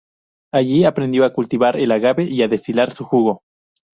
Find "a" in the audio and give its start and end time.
1.25-1.31, 2.41-2.47